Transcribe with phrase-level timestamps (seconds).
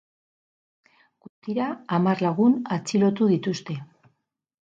[1.25, 1.67] Guztira
[1.97, 3.77] hamar lagun atxilotu dituzte.